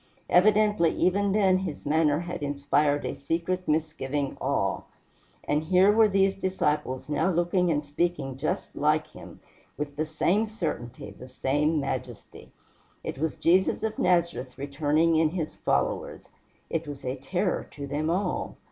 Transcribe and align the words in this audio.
Evidently 0.31 0.89
even 0.95 1.31
then 1.31 1.59
his 1.59 1.85
manner 1.85 2.21
had 2.21 2.41
inspired 2.41 3.05
a 3.05 3.13
secret 3.15 3.67
misgiving 3.67 4.35
awe; 4.41 4.81
and 5.43 5.65
here 5.65 5.91
were 5.91 6.07
these 6.07 6.33
disciples 6.33 7.07
now 7.07 7.29
looking 7.29 7.69
and 7.69 7.83
speaking 7.83 8.35
just 8.35 8.75
like 8.75 9.05
him, 9.09 9.41
with 9.77 9.97
the 9.97 10.05
same 10.07 10.47
certainty, 10.47 11.11
the 11.11 11.27
same 11.27 11.79
majesty. 11.79 12.51
It 13.03 13.19
was 13.19 13.35
Jesus 13.35 13.83
of 13.83 13.99
Nazareth 13.99 14.57
returning 14.57 15.17
in 15.17 15.29
his 15.29 15.55
followers. 15.57 16.29
It 16.67 16.87
was 16.87 17.05
a 17.05 17.17
terror 17.17 17.67
to 17.69 17.85
them 17.85 18.09
all. 18.09 18.57